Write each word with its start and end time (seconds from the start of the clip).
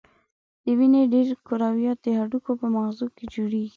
د 0.63 0.65
وینې 0.77 1.01
ډېری 1.13 1.35
کرویات 1.47 1.99
د 2.03 2.07
هډوکو 2.19 2.51
په 2.59 2.67
مغزو 2.75 3.07
کې 3.15 3.25
جوړیږي. 3.33 3.69